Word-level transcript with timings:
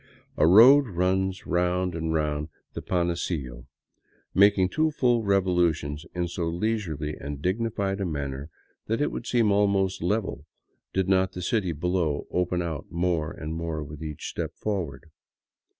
A 0.35 0.47
road 0.47 0.87
runs 0.87 1.45
round 1.45 1.93
and 1.93 2.11
round 2.11 2.49
the 2.73 2.81
Panecillo, 2.81 3.67
making 4.33 4.69
two 4.69 4.89
full 4.89 5.21
revolu 5.21 5.75
tions 5.75 6.07
in 6.15 6.27
so 6.27 6.47
leisurely 6.47 7.15
and 7.17 7.39
dignified 7.39 8.01
a 8.01 8.05
manner 8.07 8.49
that 8.87 8.99
it 8.99 9.11
would 9.11 9.27
seem 9.27 9.51
almost 9.51 10.01
level 10.01 10.47
did 10.91 11.07
not 11.07 11.33
the 11.33 11.43
city 11.43 11.71
below 11.71 12.25
open 12.31 12.63
out 12.63 12.87
more 12.89 13.29
and 13.29 13.53
more 13.53 13.83
with 13.83 14.01
each 14.01 14.25
step 14.27 14.55
forward. 14.55 15.11